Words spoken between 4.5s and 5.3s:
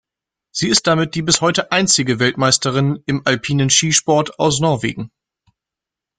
Norwegen.